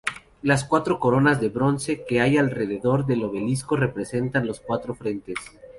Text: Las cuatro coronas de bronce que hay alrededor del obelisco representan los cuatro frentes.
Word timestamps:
Las 0.41 0.63
cuatro 0.65 0.99
coronas 0.99 1.39
de 1.39 1.49
bronce 1.49 2.05
que 2.07 2.21
hay 2.21 2.35
alrededor 2.37 3.05
del 3.05 3.21
obelisco 3.25 3.75
representan 3.75 4.47
los 4.47 4.59
cuatro 4.59 4.95
frentes. 4.95 5.35